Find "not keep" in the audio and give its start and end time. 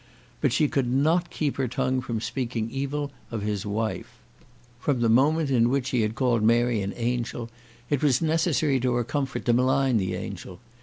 0.91-1.57